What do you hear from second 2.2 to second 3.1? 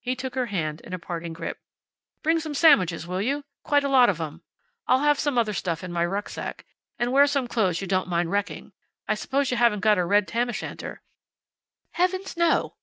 "Bring some sandwiches,